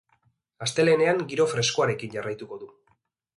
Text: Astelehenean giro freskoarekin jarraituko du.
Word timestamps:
Astelehenean 0.67 1.21
giro 1.33 1.47
freskoarekin 1.51 2.17
jarraituko 2.17 2.59
du. 2.65 2.73